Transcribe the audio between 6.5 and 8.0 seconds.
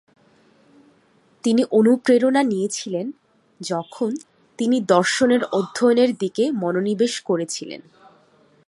মনোনিবেশ করেছিলেন।